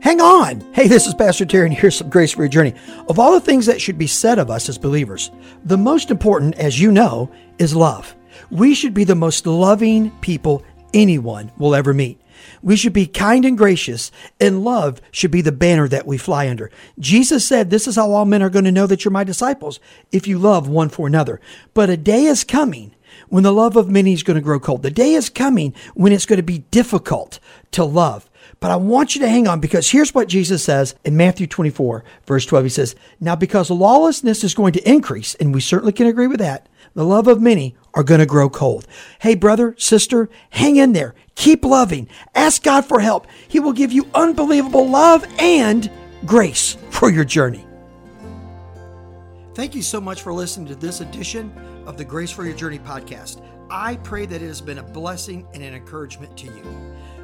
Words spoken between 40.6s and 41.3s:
in there.